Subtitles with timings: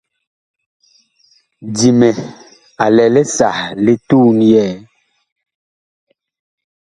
[1.75, 2.09] Dimɛ
[2.83, 4.73] a lɛ li sah li tuun yɛɛ.